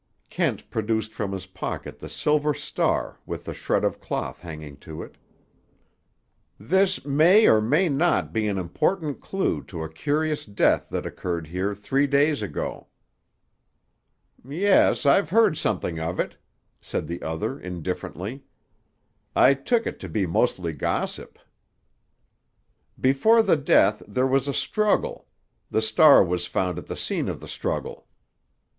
[0.31, 5.03] Kent produced from his pocket the silver star with the shred of cloth hanging to
[5.03, 5.15] it.
[6.59, 11.45] "This may or may not be an important clue to a curious death that occurred
[11.45, 12.87] here three days ago."
[14.43, 16.35] "Yes, I've heard something of it,"
[16.79, 18.43] said the other indifferently.
[19.35, 21.37] "I took it to be mostly gossip."
[22.99, 25.27] "Before the death there was a struggle.
[25.69, 28.07] This star was found at the scene of the struggle."